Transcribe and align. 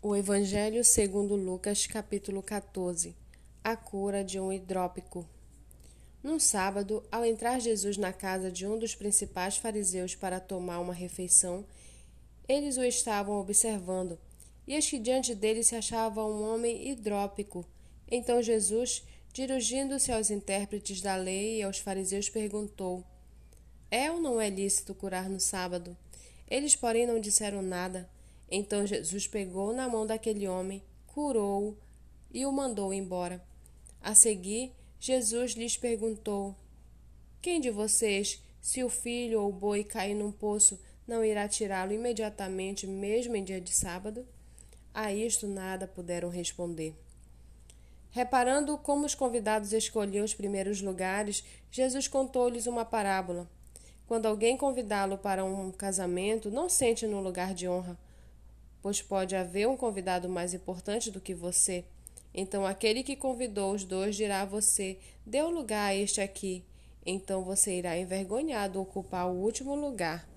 O 0.00 0.14
Evangelho 0.14 0.84
segundo 0.84 1.34
Lucas, 1.34 1.88
capítulo 1.88 2.40
14. 2.40 3.16
A 3.64 3.74
cura 3.74 4.22
de 4.22 4.38
um 4.38 4.52
hidrópico. 4.52 5.26
Num 6.22 6.38
sábado, 6.38 7.02
ao 7.10 7.24
entrar 7.24 7.58
Jesus 7.58 7.96
na 7.96 8.12
casa 8.12 8.48
de 8.48 8.64
um 8.64 8.78
dos 8.78 8.94
principais 8.94 9.56
fariseus 9.56 10.14
para 10.14 10.38
tomar 10.38 10.78
uma 10.78 10.94
refeição, 10.94 11.64
eles 12.48 12.76
o 12.76 12.84
estavam 12.84 13.40
observando, 13.40 14.16
e 14.68 14.74
eis 14.76 14.88
que 14.88 15.00
diante 15.00 15.34
dele 15.34 15.64
se 15.64 15.74
achava 15.74 16.24
um 16.24 16.48
homem 16.48 16.90
hidrópico. 16.90 17.66
Então 18.08 18.40
Jesus, 18.40 19.02
dirigindo-se 19.32 20.12
aos 20.12 20.30
intérpretes 20.30 21.00
da 21.00 21.16
lei 21.16 21.58
e 21.58 21.62
aos 21.64 21.78
fariseus, 21.78 22.28
perguntou: 22.28 23.02
É 23.90 24.12
ou 24.12 24.20
não 24.20 24.40
é 24.40 24.48
lícito 24.48 24.94
curar 24.94 25.28
no 25.28 25.40
sábado? 25.40 25.96
Eles, 26.48 26.76
porém, 26.76 27.04
não 27.04 27.18
disseram 27.18 27.62
nada. 27.62 28.08
Então 28.50 28.86
Jesus 28.86 29.26
pegou 29.26 29.74
na 29.74 29.88
mão 29.88 30.06
daquele 30.06 30.48
homem, 30.48 30.82
curou-o 31.06 31.76
e 32.32 32.46
o 32.46 32.52
mandou 32.52 32.94
embora. 32.94 33.42
A 34.00 34.14
seguir, 34.14 34.72
Jesus 34.98 35.52
lhes 35.52 35.76
perguntou: 35.76 36.54
Quem 37.42 37.60
de 37.60 37.70
vocês, 37.70 38.42
se 38.60 38.82
o 38.82 38.88
filho 38.88 39.42
ou 39.42 39.50
o 39.50 39.52
boi 39.52 39.84
cair 39.84 40.14
num 40.14 40.32
poço, 40.32 40.80
não 41.06 41.24
irá 41.24 41.46
tirá-lo 41.46 41.92
imediatamente, 41.92 42.86
mesmo 42.86 43.36
em 43.36 43.44
dia 43.44 43.60
de 43.60 43.72
sábado? 43.72 44.26
A 44.94 45.12
isto 45.12 45.46
nada 45.46 45.86
puderam 45.86 46.30
responder. 46.30 46.94
Reparando 48.10 48.78
como 48.78 49.04
os 49.04 49.14
convidados 49.14 49.72
escolhiam 49.72 50.24
os 50.24 50.34
primeiros 50.34 50.80
lugares, 50.80 51.44
Jesus 51.70 52.08
contou-lhes 52.08 52.66
uma 52.66 52.84
parábola. 52.84 53.48
Quando 54.06 54.26
alguém 54.26 54.56
convidá-lo 54.56 55.18
para 55.18 55.44
um 55.44 55.70
casamento, 55.70 56.50
não 56.50 56.68
sente 56.68 57.06
no 57.06 57.20
lugar 57.20 57.52
de 57.52 57.68
honra 57.68 57.98
pois 58.82 59.02
pode 59.02 59.34
haver 59.34 59.66
um 59.68 59.76
convidado 59.76 60.28
mais 60.28 60.54
importante 60.54 61.10
do 61.10 61.20
que 61.20 61.34
você. 61.34 61.84
Então 62.34 62.66
aquele 62.66 63.02
que 63.02 63.16
convidou 63.16 63.72
os 63.72 63.84
dois 63.84 64.14
dirá 64.16 64.42
a 64.42 64.46
você: 64.46 64.98
o 65.26 65.50
lugar 65.50 65.88
a 65.88 65.94
este 65.94 66.20
aqui. 66.20 66.64
Então 67.04 67.42
você 67.42 67.78
irá 67.78 67.96
envergonhado 67.96 68.80
ocupar 68.80 69.28
o 69.28 69.34
último 69.34 69.74
lugar. 69.74 70.28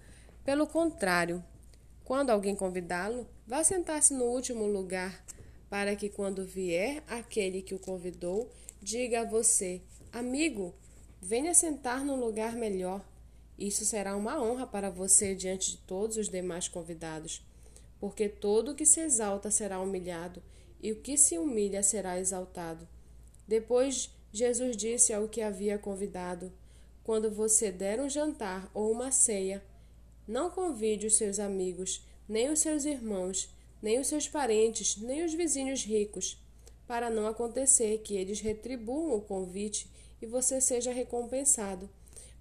Pelo 0.44 0.66
contrário, 0.66 1.44
quando 2.04 2.30
alguém 2.30 2.56
convidá-lo, 2.56 3.28
vá 3.46 3.64
sentar-se 3.64 4.14
no 4.14 4.26
último 4.26 4.66
lugar, 4.66 5.24
para 5.70 5.96
que 5.96 6.10
quando 6.10 6.46
vier 6.46 7.04
aquele 7.08 7.62
que 7.62 7.76
o 7.76 7.80
convidou, 7.80 8.50
diga 8.82 9.22
a 9.22 9.26
você: 9.26 9.82
Amigo, 10.12 10.74
venha 11.22 11.54
sentar 11.54 12.04
num 12.04 12.20
lugar 12.20 12.56
melhor. 12.56 13.06
Isso 13.58 13.86
será 13.86 14.16
uma 14.16 14.42
honra 14.42 14.66
para 14.66 14.90
você 14.90 15.36
diante 15.36 15.72
de 15.72 15.78
todos 15.78 16.18
os 16.18 16.30
demais 16.30 16.68
convidados 16.68 17.44
porque 18.02 18.28
todo 18.28 18.72
o 18.72 18.76
que 18.76 18.84
se 18.84 19.00
exalta 19.00 19.52
será 19.52 19.80
humilhado, 19.80 20.42
e 20.82 20.92
o 20.92 20.96
que 20.96 21.16
se 21.16 21.38
humilha 21.38 21.84
será 21.84 22.20
exaltado. 22.20 22.88
Depois 23.48 24.10
Jesus 24.34 24.76
disse 24.76 25.14
ao 25.14 25.28
que 25.28 25.40
havia 25.40 25.78
convidado: 25.78 26.52
Quando 27.04 27.30
você 27.30 27.72
der 27.72 28.02
um 28.02 28.10
jantar 28.10 28.72
ou 28.74 28.92
uma 28.92 29.12
ceia, 29.12 29.64
não 30.28 30.50
convide 30.50 31.06
os 31.06 31.16
seus 31.16 31.38
amigos, 31.38 32.04
nem 32.28 32.50
os 32.50 32.60
seus 32.60 32.86
irmãos, 32.86 33.54
nem 33.80 34.00
os 34.00 34.08
seus 34.08 34.28
parentes, 34.28 34.98
nem 34.98 35.24
os 35.24 35.36
vizinhos 35.36 35.84
ricos, 35.84 36.42
para 36.88 37.08
não 37.08 37.28
acontecer 37.28 38.00
que 38.00 38.16
eles 38.16 38.40
retribuam 38.40 39.16
o 39.16 39.22
convite 39.22 39.88
e 40.20 40.26
você 40.26 40.60
seja 40.60 40.92
recompensado. 40.92 41.88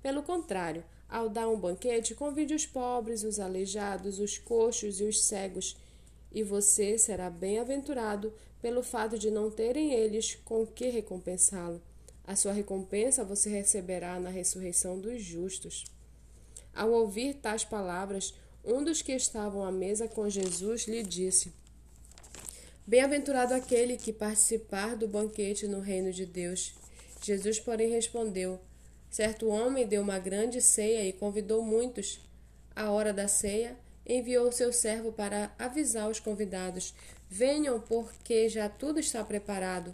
Pelo 0.03 0.23
contrário, 0.23 0.83
ao 1.11 1.29
dar 1.29 1.49
um 1.49 1.59
banquete, 1.59 2.15
convide 2.15 2.55
os 2.55 2.65
pobres, 2.65 3.25
os 3.25 3.41
aleijados, 3.41 4.21
os 4.21 4.39
coxos 4.39 5.01
e 5.01 5.05
os 5.05 5.21
cegos, 5.25 5.77
e 6.31 6.45
você 6.45 6.97
será 6.97 7.29
bem-aventurado 7.29 8.33
pelo 8.63 8.83
fato 8.83 9.19
de 9.19 9.31
não 9.31 9.51
terem 9.51 9.93
eles 9.93 10.39
com 10.45 10.65
que 10.65 10.89
recompensá-lo. 10.89 11.83
A 12.25 12.37
sua 12.37 12.53
recompensa 12.53 13.25
você 13.25 13.51
receberá 13.51 14.21
na 14.21 14.31
ressurreição 14.31 15.01
dos 15.01 15.21
justos. 15.21 15.85
Ao 16.73 16.93
ouvir 16.93 17.35
tais 17.35 17.65
palavras, 17.65 18.33
um 18.65 18.85
dos 18.85 19.03
que 19.03 19.13
estavam 19.13 19.65
à 19.65 19.73
mesa 19.73 20.07
com 20.07 20.31
Jesus 20.31 20.87
lhe 20.87 21.03
disse: 21.03 21.53
Bem-aventurado 22.87 23.53
aquele 23.53 23.97
que 23.97 24.13
participar 24.13 24.95
do 24.95 25.09
banquete 25.09 25.67
no 25.67 25.81
reino 25.81 26.13
de 26.13 26.25
Deus. 26.25 26.73
Jesus, 27.21 27.59
porém, 27.59 27.91
respondeu: 27.91 28.61
Certo 29.11 29.49
homem 29.49 29.89
deu 29.89 30.03
uma 30.03 30.21
grande 30.21 30.63
ceia 30.63 31.05
e 31.05 31.13
convidou 31.13 31.63
muitos. 31.63 32.21
À 32.77 32.93
hora 32.93 33.13
da 33.13 33.27
ceia, 33.27 33.77
enviou 34.07 34.53
seu 34.53 34.73
servo 34.73 35.13
para 35.13 35.53
avisar 35.59 36.09
os 36.09 36.21
convidados: 36.21 36.95
Venham, 37.29 37.81
porque 37.81 38.49
já 38.49 38.69
tudo 38.69 39.01
está 39.01 39.25
preparado. 39.25 39.93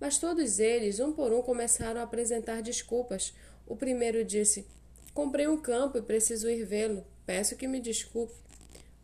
Mas 0.00 0.18
todos 0.18 0.58
eles, 0.58 0.98
um 0.98 1.12
por 1.12 1.32
um, 1.32 1.42
começaram 1.42 2.00
a 2.00 2.04
apresentar 2.04 2.60
desculpas. 2.60 3.32
O 3.68 3.76
primeiro 3.76 4.24
disse: 4.24 4.66
Comprei 5.14 5.46
um 5.46 5.56
campo 5.56 5.96
e 5.96 6.02
preciso 6.02 6.50
ir 6.50 6.64
vê-lo. 6.64 7.06
Peço 7.24 7.54
que 7.54 7.68
me 7.68 7.80
desculpe. 7.80 8.34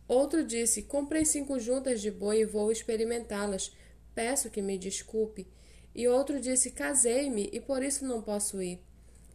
Outro 0.09 0.43
disse: 0.43 0.83
Comprei 0.83 1.23
cinco 1.23 1.57
juntas 1.57 2.01
de 2.01 2.11
boi 2.11 2.41
e 2.41 2.45
vou 2.45 2.69
experimentá-las. 2.69 3.71
Peço 4.13 4.49
que 4.49 4.61
me 4.61 4.77
desculpe. 4.77 5.47
E 5.95 6.05
outro 6.05 6.37
disse: 6.37 6.71
Casei-me 6.71 7.49
e 7.53 7.61
por 7.61 7.81
isso 7.81 8.05
não 8.05 8.21
posso 8.21 8.61
ir. 8.61 8.79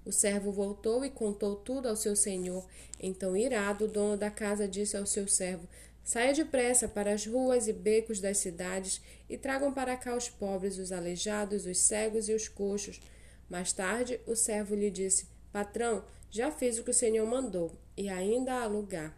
O 0.04 0.12
servo 0.12 0.50
voltou 0.50 1.04
e 1.04 1.10
contou 1.10 1.56
tudo 1.56 1.88
ao 1.88 1.96
seu 1.96 2.16
senhor. 2.16 2.66
Então, 3.00 3.36
irado, 3.36 3.84
o 3.84 3.88
dono 3.88 4.16
da 4.16 4.30
casa 4.30 4.66
disse 4.66 4.96
ao 4.96 5.06
seu 5.06 5.28
servo: 5.28 5.68
Saia 6.02 6.32
depressa 6.32 6.88
para 6.88 7.12
as 7.12 7.26
ruas 7.26 7.68
e 7.68 7.72
becos 7.72 8.18
das 8.20 8.38
cidades 8.38 9.00
e 9.28 9.36
tragam 9.36 9.72
para 9.72 9.96
cá 9.96 10.16
os 10.16 10.28
pobres, 10.28 10.78
os 10.78 10.90
aleijados, 10.90 11.66
os 11.66 11.78
cegos 11.78 12.28
e 12.28 12.32
os 12.32 12.48
coxos. 12.48 13.00
Mais 13.48 13.72
tarde, 13.72 14.18
o 14.26 14.34
servo 14.34 14.74
lhe 14.74 14.90
disse: 14.90 15.26
Patrão, 15.52 16.02
já 16.30 16.50
fiz 16.50 16.78
o 16.78 16.84
que 16.84 16.90
o 16.90 16.94
senhor 16.94 17.26
mandou, 17.26 17.72
e 17.96 18.08
ainda 18.08 18.54
há 18.54 18.66
lugar. 18.66 19.14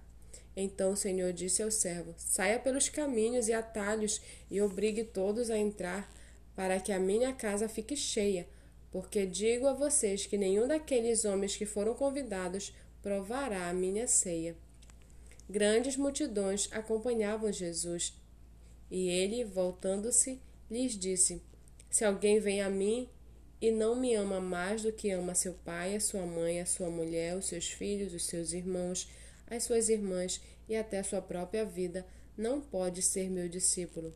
Então 0.56 0.92
o 0.92 0.96
senhor 0.96 1.32
disse 1.32 1.62
ao 1.62 1.70
servo: 1.70 2.14
Saia 2.16 2.58
pelos 2.58 2.88
caminhos 2.88 3.46
e 3.46 3.52
atalhos 3.52 4.20
e 4.50 4.60
obrigue 4.60 5.04
todos 5.04 5.50
a 5.50 5.56
entrar, 5.56 6.12
para 6.56 6.80
que 6.80 6.92
a 6.92 6.98
minha 6.98 7.32
casa 7.32 7.68
fique 7.68 7.96
cheia 7.96 8.48
porque 8.90 9.24
digo 9.24 9.66
a 9.66 9.72
vocês 9.72 10.26
que 10.26 10.36
nenhum 10.36 10.66
daqueles 10.66 11.24
homens 11.24 11.56
que 11.56 11.66
foram 11.66 11.94
convidados 11.94 12.74
provará 13.02 13.68
a 13.68 13.74
minha 13.74 14.06
ceia. 14.06 14.56
Grandes 15.48 15.96
multidões 15.96 16.68
acompanhavam 16.70 17.52
Jesus, 17.52 18.14
e 18.90 19.08
ele, 19.08 19.44
voltando-se, 19.44 20.40
lhes 20.70 20.98
disse: 20.98 21.42
Se 21.88 22.04
alguém 22.04 22.38
vem 22.40 22.62
a 22.62 22.70
mim 22.70 23.08
e 23.60 23.70
não 23.70 23.94
me 23.94 24.14
ama 24.14 24.40
mais 24.40 24.82
do 24.82 24.92
que 24.92 25.10
ama 25.10 25.34
seu 25.34 25.54
pai, 25.54 25.94
a 25.94 26.00
sua 26.00 26.26
mãe, 26.26 26.60
a 26.60 26.66
sua 26.66 26.88
mulher, 26.88 27.36
os 27.36 27.46
seus 27.46 27.68
filhos, 27.68 28.14
os 28.14 28.26
seus 28.26 28.52
irmãos, 28.52 29.08
as 29.46 29.64
suas 29.64 29.88
irmãs 29.88 30.40
e 30.68 30.76
até 30.76 31.00
a 31.00 31.04
sua 31.04 31.20
própria 31.20 31.64
vida, 31.64 32.06
não 32.36 32.60
pode 32.60 33.02
ser 33.02 33.28
meu 33.28 33.48
discípulo. 33.48 34.14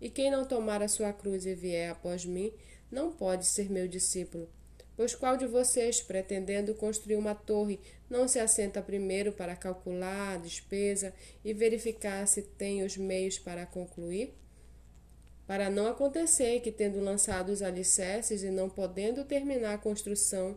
E 0.00 0.10
quem 0.10 0.30
não 0.30 0.44
tomar 0.44 0.82
a 0.82 0.88
sua 0.88 1.12
cruz 1.12 1.46
e 1.46 1.54
vier 1.54 1.90
após 1.90 2.24
mim, 2.24 2.52
não 2.90 3.12
pode 3.12 3.46
ser 3.46 3.70
meu 3.70 3.88
discípulo. 3.88 4.48
Pois 4.96 5.14
qual 5.14 5.36
de 5.36 5.46
vocês, 5.46 6.00
pretendendo 6.00 6.74
construir 6.74 7.16
uma 7.16 7.34
torre, 7.34 7.80
não 8.08 8.28
se 8.28 8.38
assenta 8.38 8.80
primeiro 8.80 9.32
para 9.32 9.56
calcular 9.56 10.34
a 10.34 10.36
despesa 10.36 11.12
e 11.44 11.52
verificar 11.52 12.26
se 12.28 12.42
tem 12.42 12.84
os 12.84 12.96
meios 12.96 13.38
para 13.38 13.66
concluir? 13.66 14.34
Para 15.46 15.68
não 15.68 15.88
acontecer 15.88 16.60
que, 16.60 16.70
tendo 16.70 17.00
lançado 17.00 17.50
os 17.50 17.60
alicerces 17.60 18.42
e 18.42 18.50
não 18.50 18.70
podendo 18.70 19.24
terminar 19.24 19.74
a 19.74 19.78
construção, 19.78 20.56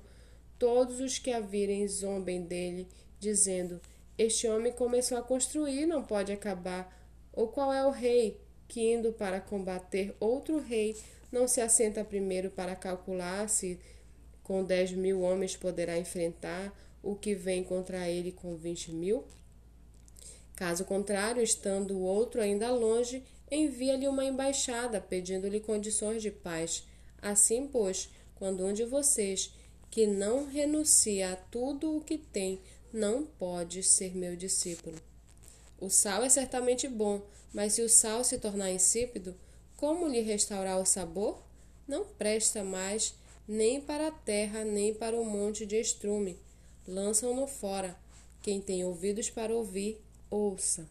todos 0.59 1.00
os 1.00 1.18
que 1.18 1.32
a 1.32 1.40
virem 1.40 1.88
zombem 1.88 2.44
dele, 2.44 2.88
dizendo: 3.20 3.82
Este 4.18 4.48
homem 4.48 4.72
começou 4.72 5.18
a 5.18 5.24
construir 5.24 5.86
não 5.86 6.04
pode 6.04 6.32
acabar. 6.32 6.96
Ou 7.34 7.48
qual 7.48 7.74
é 7.74 7.86
o 7.86 7.92
rei 7.92 8.40
que, 8.68 8.94
indo 8.94 9.12
para 9.14 9.41
combater 9.41 10.16
outro 10.20 10.59
rei, 10.59 10.96
não 11.32 11.47
se 11.47 11.62
assenta 11.62 12.03
primeiro 12.03 12.50
para 12.50 12.76
calcular 12.76 13.47
se 13.50 13.79
com 14.44 14.64
dez 14.64 14.91
mil 14.91 15.22
homens 15.22 15.56
poderá 15.56 15.97
enfrentar 15.97 16.74
o 17.03 17.16
que 17.16 17.35
vem 17.35 17.64
contra 17.64 18.08
ele 18.09 18.32
com 18.32 18.56
vinte 18.56 18.91
mil? 18.91 19.26
Caso 20.56 20.85
contrário, 20.85 21.44
estando 21.44 21.96
o 21.96 22.02
outro 22.02 22.41
ainda 22.41 22.72
longe, 22.72 23.24
envia-lhe 23.52 24.08
uma 24.08 24.26
embaixada 24.26 25.00
pedindo-lhe 25.00 25.59
condições 25.59 26.22
de 26.22 26.32
paz. 26.32 26.88
Assim, 27.22 27.68
pois, 27.68 28.09
quando 28.35 28.66
um 28.66 28.73
de 28.73 28.84
vocês, 28.84 29.53
que 29.91 30.08
não 30.08 30.46
renuncia 30.46 31.34
a 31.34 31.35
tudo 31.35 31.96
o 31.96 32.02
que 32.02 32.18
tem, 32.18 32.59
não 32.91 33.26
pode 33.26 33.84
ser 33.84 34.16
meu 34.16 34.35
discípulo. 34.35 34.97
O 35.80 35.90
sal 35.90 36.23
é 36.23 36.30
certamente 36.30 36.88
bom, 36.88 37.22
mas 37.53 37.73
se 37.73 37.82
o 37.82 37.90
sal 37.90 38.23
se 38.23 38.40
tornar 38.40 38.72
insípido, 38.72 39.35
como 39.78 40.08
lhe 40.08 40.22
restaurar 40.22 40.79
o 40.79 40.85
sabor? 40.85 41.38
Não 41.88 42.03
presta 42.03 42.64
mais 42.64 43.14
nem 43.47 43.79
para 43.79 44.08
a 44.08 44.12
terra, 44.12 44.66
nem 44.66 44.94
para 44.94 45.16
o 45.16 45.24
monte 45.24 45.66
de 45.66 45.79
estrume. 45.79 46.38
Lançam-no 46.85 47.47
fora. 47.47 47.96
Quem 48.41 48.59
tem 48.59 48.84
ouvidos 48.84 49.29
para 49.29 49.53
ouvir, 49.53 50.02
ouça. 50.29 50.88